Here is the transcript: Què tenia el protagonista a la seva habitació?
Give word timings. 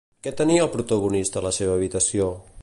Què 0.27 0.31
tenia 0.39 0.63
el 0.67 0.71
protagonista 0.77 1.43
a 1.43 1.47
la 1.49 1.53
seva 1.59 1.77
habitació? 1.77 2.33